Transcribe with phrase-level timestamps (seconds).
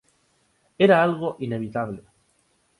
[0.85, 2.01] Era algo inevitable".